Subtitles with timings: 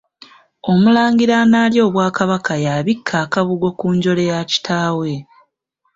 [0.71, 5.11] Omulangira analya Obwakabaka y’abikka akabugo ku njole ya kitaawe.